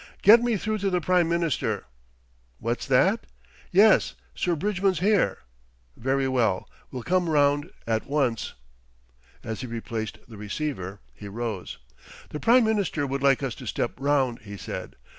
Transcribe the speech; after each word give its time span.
"Get 0.23 0.41
me 0.41 0.57
through 0.57 0.79
to 0.79 0.89
the 0.89 0.99
Prime 0.99 1.29
Minister. 1.29 1.85
What's 2.57 2.87
that? 2.87 3.27
Yes, 3.69 4.15
Sir 4.33 4.55
Bridgman's 4.55 4.97
here. 4.97 5.43
Very 5.95 6.27
well, 6.27 6.67
we'll 6.89 7.03
come 7.03 7.29
round 7.29 7.69
at 7.85 8.07
once." 8.07 8.55
As 9.43 9.61
he 9.61 9.67
replaced 9.67 10.17
the 10.27 10.37
receiver 10.37 11.01
he 11.13 11.27
rose. 11.27 11.77
"The 12.29 12.39
Prime 12.39 12.63
Minister 12.63 13.05
would 13.05 13.21
like 13.21 13.43
us 13.43 13.53
to 13.53 13.67
step 13.67 13.91
round," 13.99 14.39
he 14.39 14.57
said. 14.57 14.95